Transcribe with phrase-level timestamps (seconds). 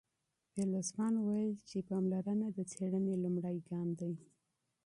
[0.53, 4.13] فيلسوفانو ويل چي مشاهده د څېړنې لومړی ګام دی.